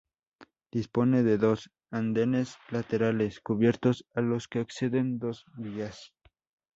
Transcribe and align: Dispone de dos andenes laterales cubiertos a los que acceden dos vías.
Dispone 0.71 1.21
de 1.21 1.37
dos 1.37 1.69
andenes 1.91 2.55
laterales 2.71 3.39
cubiertos 3.39 4.03
a 4.15 4.21
los 4.21 4.47
que 4.47 4.57
acceden 4.57 5.19
dos 5.19 5.45
vías. 5.59 6.11